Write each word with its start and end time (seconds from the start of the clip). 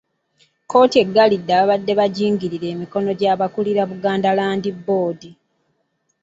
Kkooti 0.63 0.97
eggalidde 1.03 1.51
ababadde 1.55 1.93
bagingirira 1.99 2.65
emikono 2.73 3.09
gy’abakulira 3.19 3.81
Buganda 3.89 4.29
Land 4.37 4.65
Board. 4.85 5.21